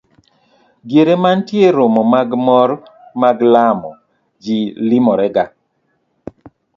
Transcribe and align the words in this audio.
Diere 0.87 1.15
mantie 1.23 1.67
romo 1.75 2.01
mag 2.13 2.29
mor 2.45 2.69
mag 3.21 3.37
lamo, 3.53 3.91
ji 4.43 4.57
limorega 4.87 5.43